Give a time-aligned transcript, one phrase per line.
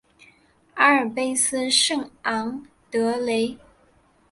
[0.73, 3.55] 阿尔卑斯圣昂德雷。